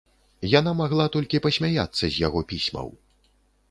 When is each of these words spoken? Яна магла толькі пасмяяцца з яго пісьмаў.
Яна 0.59 0.71
магла 0.79 1.05
толькі 1.17 1.43
пасмяяцца 1.45 2.03
з 2.07 2.13
яго 2.27 2.39
пісьмаў. 2.53 2.87